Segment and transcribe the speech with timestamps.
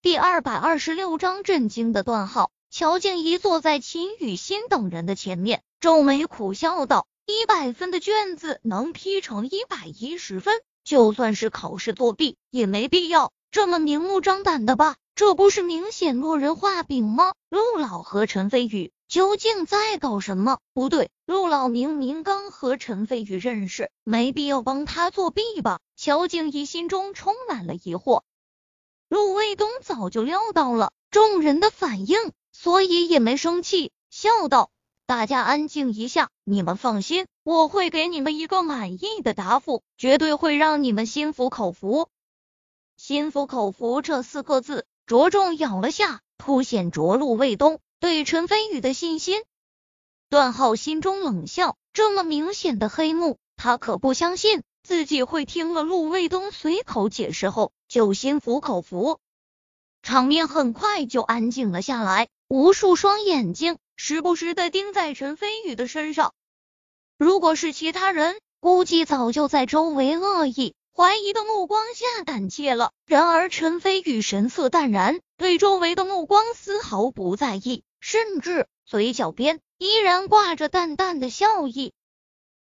[0.00, 2.52] 第二百二十六章震惊的段号。
[2.70, 14.94] 乔静怡坐在秦雨欣等人的前面，皱眉苦笑道：“一百分的卷子能批成一百一十分，就算是考试作弊，也没必要这么明目张胆的吧？
[15.16, 17.32] 这不是明显落人画饼吗？
[17.50, 20.58] 陆老和陈飞宇究竟在搞什么？
[20.74, 28.22] 不对，陆老明明刚和陈飞宇认识，没必要帮他作弊吧？”乔静怡心中充满了疑惑。
[29.08, 32.32] 陆卫东早就料到了众人的反应。
[32.50, 34.70] 所以也没生气，笑道
[35.06, 42.08] ：“大家安静一下，你们放心，我会给你们一个满意的答复，绝对会让你们心服口服。”
[42.98, 49.40] 心服口服这四个字，着重咬了下，凸显着陆卫东对陈飞宇的信心。
[50.28, 59.18] 段浩心中冷笑，这么明显的黑幕，他可不相信自己会听了陆卫东随口解释后就心服口服。
[60.02, 62.28] 场面很快就安静了下来。
[62.48, 66.32] 无数双眼睛时不时的盯在陈飞宇的身上，
[67.18, 72.92] 如果是其他人，估计早就在周围恶意怀疑的目光下胆怯了。
[73.04, 81.92] 然而陈飞宇神色淡然，对周围的目光丝毫不在意，甚至嘴角边依然挂着淡淡的笑意。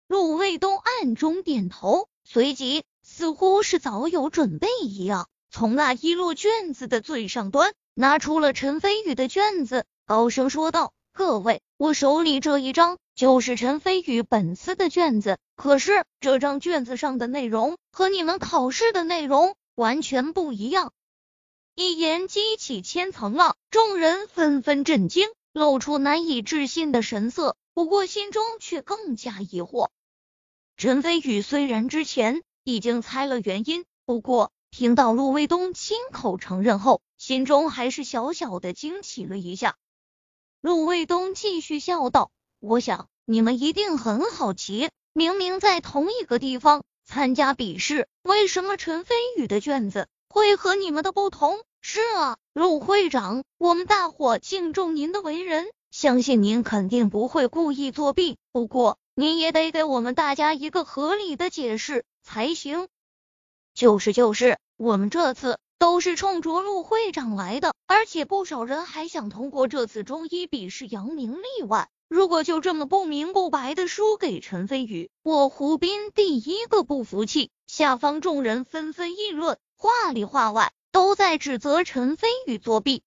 [0.09, 2.83] 陆卫东暗中点头，随即
[3.19, 7.73] 似乎是早有准备一样，从那一摞卷子的最上端。
[7.93, 15.37] 拿出了陈飞宇的卷子，高声说道：“各位，我手里这一张就是陈飞宇本次的卷子。
[15.57, 20.93] 可是这张卷子上的内容和你们考试的内容完全不一样。”
[21.75, 27.57] 一言激起千层浪，众人纷纷震惊，露出难以置信的神色。
[27.73, 29.89] 不过心中却更加疑惑。
[30.77, 32.41] 陈飞宇虽然之前
[32.73, 34.51] 已经猜了原因，不过。
[34.71, 39.77] 听到陆卫东亲口承认后，心中还是小小的惊奇了一下。
[40.61, 42.29] 陆卫东继续笑道
[42.61, 51.57] ：“我想你们一定很好奇，明明在同一个地方参加笔试，为什么陈飞宇的卷子会和你们的不同？
[51.81, 58.37] 是啊，陆会长，我们大伙敬重您的为人，相信您肯定不会故意作弊。
[58.51, 62.87] 不过，您也得给我们大家一个合理的解释才行。”
[63.75, 71.89] 就是就是，我们这次都是冲着陆会长来的，而且不少人还想通过这次中医笔试扬名立万。
[72.07, 77.51] 如果就这么不明不白的输给陈飞宇，我胡斌第一个不服气。
[77.67, 83.03] 下方众人纷纷议论，话里话外都在指责陈飞宇作弊。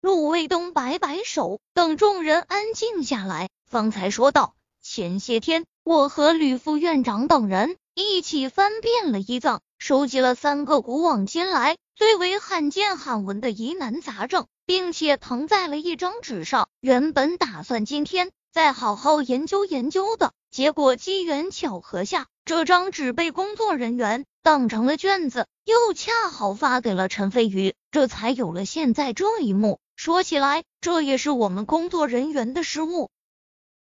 [0.00, 4.54] 陆卫东摆摆手，等众人安静下来，方才说道
[4.90, 16.70] ：“前些天，我和吕副院长等人一起翻遍了医藏。”收集了三个古往今来最为罕见罕闻的疑难杂症，并且誊在了一张纸上。
[16.80, 29.80] 原本打算今天再好好研究研究的，结果机缘巧合下，这张纸被工作人员当成了卷子，又恰好发给了陈飞宇，这才有了现在这一幕。
[29.96, 33.10] 说起来，这也是我们工作人员的失误。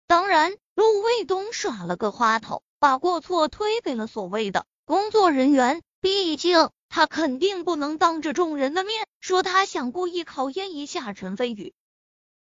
[0.09, 4.65] 当然，陆卫东耍了个花头，把过错推给了所谓的。
[4.83, 11.75] 工作人员，毕竟他肯定不能当着众人的面说他想故意考验一下陈飞宇。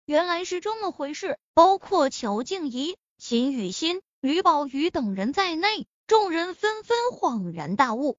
[0.05, 8.17] 原来是这么回事，包括乔静怡、秦雨欣、吕宝瑜等人在内，众人纷纷恍然大悟。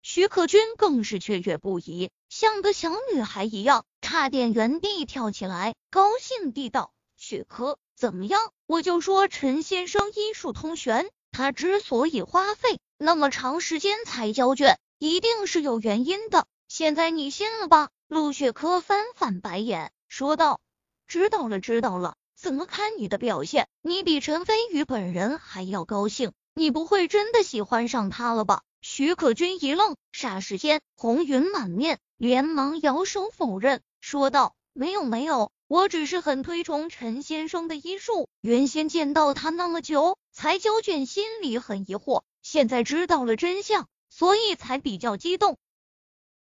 [0.00, 8.38] 徐可君更是雀跃不已，像个小女孩一样，差点原地跳起来，高兴地道：“雪珂，怎么样？
[8.66, 16.46] 我就说陈先生医术通玄，他之所以花费。”那么长时间才交卷，一定是有原因的。
[16.68, 17.88] 现在你信了吧？
[18.06, 20.60] 陆雪珂翻翻白眼，说道
[21.08, 22.16] ：“知道了，知道了。
[22.36, 26.34] 怎么看你的表现，你比陈飞宇本人还要高兴？
[26.52, 38.28] 你不会真的喜欢上他了吧？”徐可君一愣，霎时间红云满面，连忙摇手否认，说道：“没有，没有，我只是很推崇陈先生的医术。
[38.40, 45.56] 原先见到他那么久才交卷，心里很疑惑。”现在知道了真相，所以才比较激动。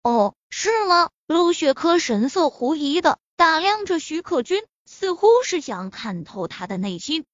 [0.01, 1.11] 哦，是吗？
[1.27, 7.25] 陆雪珂神色狐疑的打量着徐克军，似乎是想看透他的内心。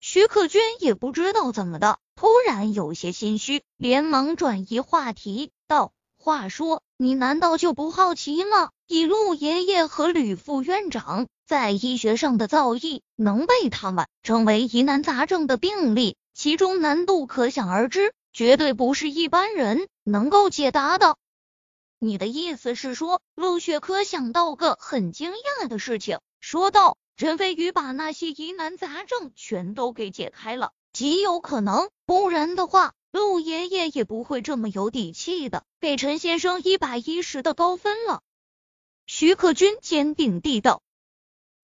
[0.00, 5.92] 徐克军也不知道怎么的，突然有些心虚，连忙转移话题道
[6.22, 8.70] ：“话说，你难道就不好奇吗？
[8.86, 21.16] 以陆爷爷和吕副院长在医学上的造诣，能被他们称为疑难杂症的病例？”其中难度可想而知，绝对不是一般人能够解答的。
[21.98, 38.22] 你的意思是说，陆雪珂想到个很惊讶的事情，说道：“陈飞宇把那些疑难杂症全都给解开了，极有可能，不然的话，陆爷爷也不会这么有底气的给陈先生一百一十的高分了。”
[39.06, 40.82] 徐克军坚定地道：“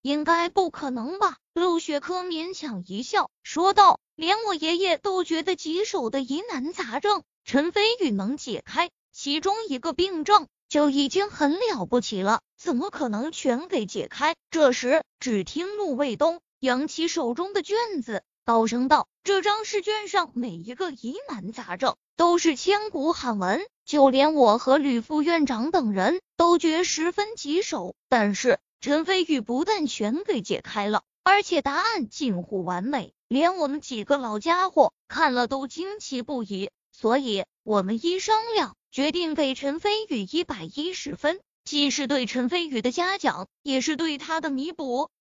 [0.01, 36.71] 应该不可能吧？”陆雪珂勉强一笑，说道：“连我爷爷都觉得棘手的疑难杂症，陈飞宇能解开其中一个病症，就已经很了不起了，怎么可能全给解开？”这时，只听陆卫东扬起手中的卷子，高声道：“这张试卷上每一个疑难杂症都是千古罕闻。”就连我和吕副院长等人都觉十分棘手，但是陈飞宇不但全给解开了，而且答案近乎完美，连我们几个老家伙看了都惊奇不已。
[36.91, 45.11] 所以，我们一商量，决定给陈飞宇一百一十分，既是对陈飞宇的嘉奖，也是对他的弥补。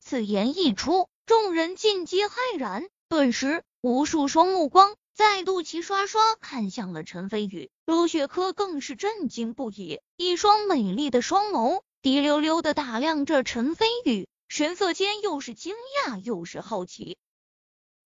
[0.00, 4.96] 此言一出，众人尽皆骇然，顿时无数双目光。
[5.14, 15.74] 再度齐刷刷看向了陈飞宇，陆雪珂更是震惊不已，一双美丽的双眸滴溜溜的打量着陈飞宇，神色间又是惊
[16.06, 17.18] 讶又是好奇。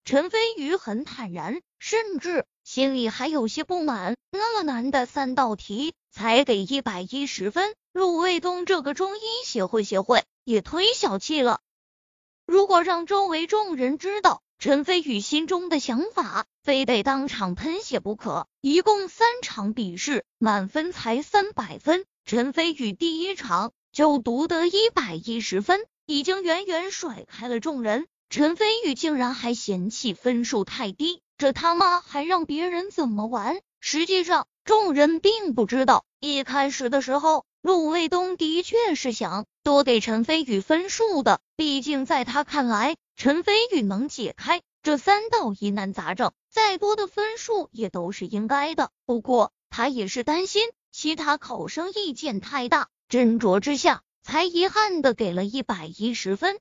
[0.03, 11.61] 陈飞宇很坦然，甚至心里还有些不满，那么难的三道题才给一百一十分，陆卫东这个中医协会协会也忒小气了。
[12.47, 18.47] 如果让周围众人知道，陈飞宇心中的想法，非得当场喷血不可。
[18.61, 28.07] 一共三场笔试，满分才三百分，陈飞宇第一场就独得一百一十分，已经远远甩开了众人。
[28.29, 33.59] 陈飞宇竟然还嫌弃分数太低，这他妈还让别人怎么玩？
[33.81, 42.95] 实际上，众人并不知道，一开始的时候，陆卫东的确是想多给陈飞宇分数的，毕竟在他看来。
[43.15, 48.91] 陈飞宇能解开这三道疑难杂症，再多的分数也都是应该的。
[49.05, 56.59] 不过他也是担心其他考生意见太大，斟酌之下才遗憾的给了一百一十分。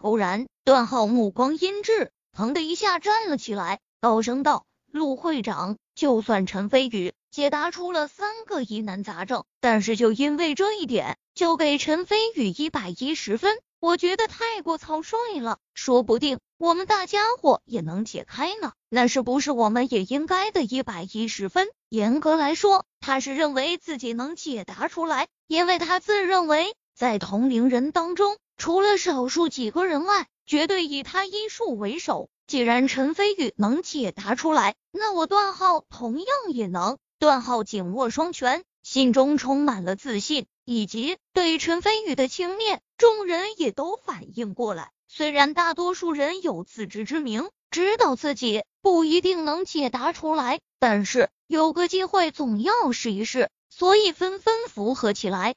[0.00, 18.72] 突然，段浩目光阴滞，腾的一下站了起来，高声道：“陆会长，就算陈飞宇解答出了三个疑难杂症，但是就因为这一点，就给陈飞宇一百一十分。”我觉得太过草率了，说不定我们大家伙也能解开呢。
[18.88, 21.68] 那是不是我们也应该的一百一十分？
[21.90, 32.30] 严格来说，他是认为自己能解答出来，因为他自认为在同龄人当中，除了少数几个人外，绝对以他医术为首。
[32.46, 36.96] 既然陈飞宇能解答出来，那我段浩同样也能。
[37.18, 40.46] 段浩紧握双拳，心中充满了自信。
[40.68, 44.90] 以及对陈飞宇的轻蔑，众人也都反应过来。
[45.06, 55.54] 虽然大多数人有自知之明，知道自己不一定能解答出来，但是有个机会总要试一试，所以纷纷附和起来。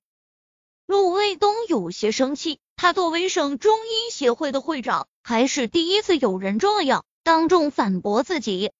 [0.86, 8.72] 陆卫东有些生气，他作为省中医协会的会长，还是第一次有人这样当众反驳自己。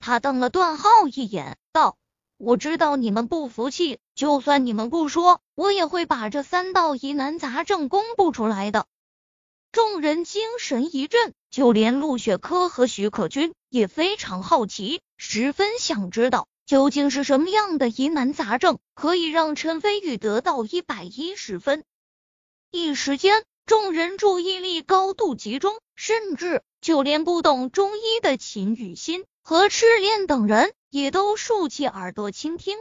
[0.00, 1.96] 他瞪了段浩一眼，道。
[2.38, 8.86] 我知道你们不服气，就算你们不说，我也会把这三道疑难杂症公布出来的。
[9.72, 21.84] 众人精神一振，就连陆雪珂和徐可君也非常好奇，十分想知道究竟是什么样的疑难杂症可以让陈飞宇得到一百一十分。
[22.70, 30.72] 一时间，众人注意力高度集中，甚至就连不懂中医的秦雨欣和赤练等人。
[30.92, 32.76] 也都竖起耳朵倾听。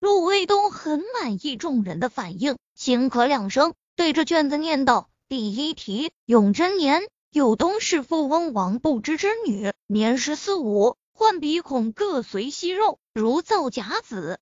[0.00, 14.40] 陆卫东很满意众人的反应，轻咳两声，对着卷子念道：“第一题，永贞年，有东市富翁王不知之女，年十四五，患鼻孔各随息肉，如造假子，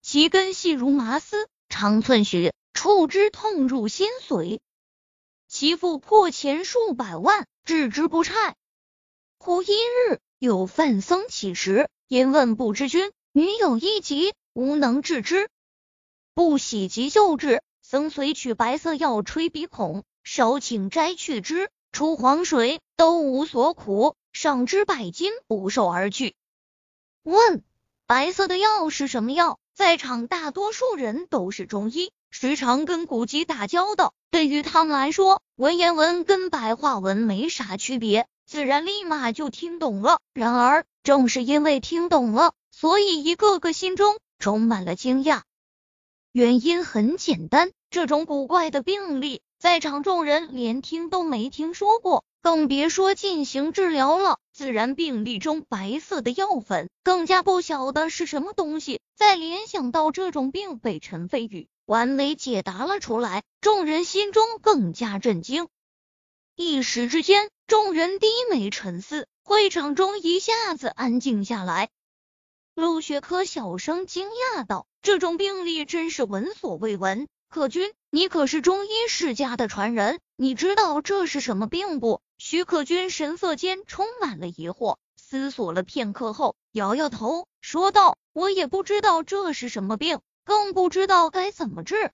[0.00, 4.60] 其根细如麻丝，长寸许，触之痛入心髓，
[5.48, 8.54] 其父破钱数百万，治之不差。
[9.38, 15.50] 忽一日。”有范僧乞食，因问不知君，女有一疾，无能治之，
[16.32, 17.60] 不喜急救治。
[17.82, 26.36] 僧随取白色药吹鼻孔，少请摘去之，出黄水，都无所苦，赏之百金，不受而去。
[27.24, 27.64] 问
[28.06, 29.58] 白色的药是什么药？
[29.74, 38.28] 在场大多数人都是中医，时常跟古籍打交道，对于他们来说，文言文跟白话文没啥区别。
[38.48, 40.20] 自然立马就听懂了。
[40.32, 45.42] 然而，正是因为听懂了，所以一个个心中充满了惊讶。
[46.32, 54.38] 原因很简单，这种古怪的病例，在场众人连听都没听说过，更别说进行治疗了。
[54.50, 59.02] 自然，病例中白色的药粉，更加不晓得是什么东西。
[59.14, 65.68] 再联想到这种病被陈飞宇完美解答了出来，众人心中更加震惊。
[66.60, 71.88] 一时之间，众人低眉沉思，会场中一下子安静下来。
[72.74, 77.28] 陆雪珂小声惊讶道：“这种病例真是闻所未闻。
[77.48, 92.10] 可君，你可是中医世家的传人，你知道这是什么病不？”徐可君神色间充满了疑惑，思索了片刻后，摇摇头，说道：“我也不知道这是什么病，更不知道该怎么治。”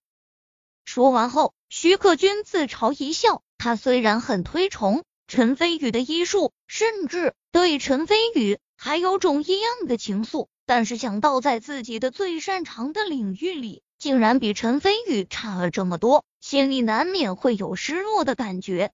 [0.84, 3.42] 说完后，徐可君自嘲一笑。
[3.58, 10.48] 他虽然很推崇陈飞宇的医术，甚至对陈飞宇还有种异样的情愫。
[10.66, 18.90] 但是想到在自己的最擅长的领域里，竟然比陈飞宇差了这么多，心里难免会有失落的感觉。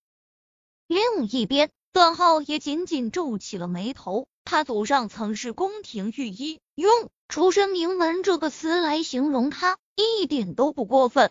[0.89, 4.27] 另一边，段浩也紧紧皱起了眉头。
[4.45, 6.91] 他祖上曾是宫廷御医，用
[7.29, 11.31] 出身名门这个词来形容他，一点都不过分。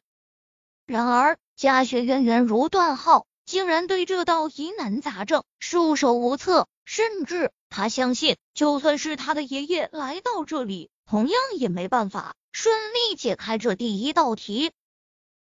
[0.85, 7.51] 然而，家学渊源如断后，竟然对这道疑难杂症束手无策，甚至。
[7.69, 14.71] 他相信，就算是他的爷爷来到这里，同样也没办法顺利解开这第一道题。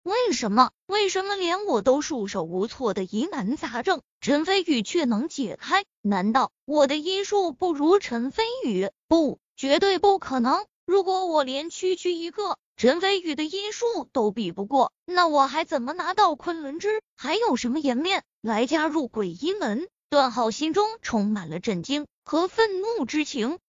[0.01, 0.71] 为什么？
[0.85, 5.83] 为什么连我都束手无措的疑难杂症，陈飞宇却能解开？
[6.01, 8.89] 难道我的医术不如陈飞宇？
[9.09, 10.65] 不，绝对不可能！
[10.87, 17.01] 如果我连区区一个陈飞宇的医术都比不过，那我还怎么拿到昆仑之？
[17.17, 19.89] 还有什么颜面来加入鬼医门？
[20.09, 23.59] 段浩心中充满了震惊和愤怒之情。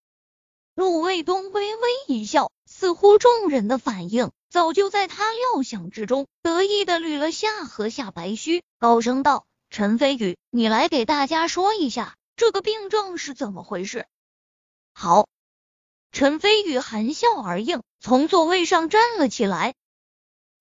[0.77, 14.07] 陆卫东微微一笑，似乎众人的反应早就在他料想之中，得意的捋了下颌下白须，高声道：“陈飞宇，你来给大家说一下这个病症是怎么回事。”
[14.95, 15.27] 好，
[16.19, 19.77] 陈飞宇含笑而应，从座位上站了起来。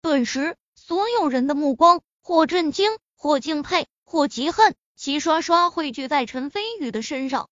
[0.04, 4.76] 顿时，所有人的目光或震惊，或敬佩，或嫉恨。
[4.96, 7.50] 齐刷刷汇聚在陈飞宇的身上。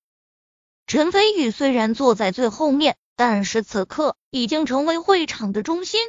[0.85, 5.99] 陈飞宇虽然坐在最后面，但是此刻已经成为会场的中心。